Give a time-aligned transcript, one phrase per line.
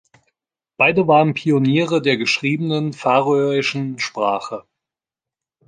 [0.77, 4.63] Beide waren Pioniere der geschriebenen färöischen Sprache.